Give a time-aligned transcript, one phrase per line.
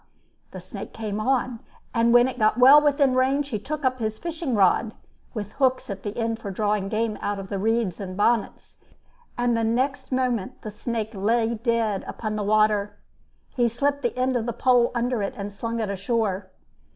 [0.49, 1.59] The snake came on,
[1.93, 4.95] and when it got well within range he took up his fishing rod
[5.35, 8.79] (with hooks at the end for drawing game out of the reeds and bonnets),
[9.37, 12.97] and the next moment the snake lay dead upon the water.
[13.51, 16.49] He slipped the end of the pole under it and slung it ashore.